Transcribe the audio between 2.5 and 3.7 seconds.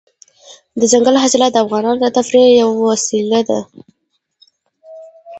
یوه وسیله ده.